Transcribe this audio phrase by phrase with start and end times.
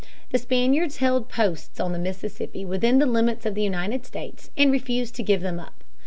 [0.31, 4.71] The Spaniards held posts on the Mississippi, within the limits of the United States and
[4.71, 5.83] refused to give them up.